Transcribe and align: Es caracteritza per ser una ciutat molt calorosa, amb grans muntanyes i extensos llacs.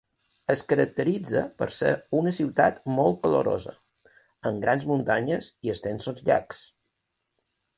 Es 0.51 0.61
caracteritza 0.69 1.41
per 1.61 1.67
ser 1.79 1.91
una 2.21 2.33
ciutat 2.39 2.81
molt 2.95 3.19
calorosa, 3.27 3.75
amb 4.51 4.65
grans 4.67 4.89
muntanyes 4.93 5.51
i 5.69 5.75
extensos 5.75 6.25
llacs. 6.31 6.65